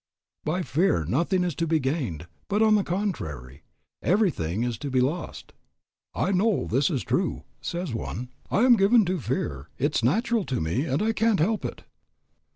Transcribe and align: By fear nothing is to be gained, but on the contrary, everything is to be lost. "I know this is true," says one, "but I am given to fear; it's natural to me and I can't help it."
By 0.43 0.63
fear 0.63 1.05
nothing 1.05 1.43
is 1.43 1.53
to 1.53 1.67
be 1.67 1.79
gained, 1.79 2.25
but 2.47 2.63
on 2.63 2.73
the 2.73 2.83
contrary, 2.83 3.61
everything 4.01 4.63
is 4.63 4.79
to 4.79 4.89
be 4.89 4.99
lost. 4.99 5.53
"I 6.15 6.31
know 6.31 6.65
this 6.65 6.89
is 6.89 7.03
true," 7.03 7.43
says 7.61 7.93
one, 7.93 8.29
"but 8.49 8.57
I 8.57 8.65
am 8.65 8.77
given 8.77 9.05
to 9.05 9.19
fear; 9.19 9.69
it's 9.77 10.01
natural 10.01 10.43
to 10.45 10.59
me 10.59 10.85
and 10.85 11.03
I 11.03 11.11
can't 11.13 11.39
help 11.39 11.63
it." 11.65 11.83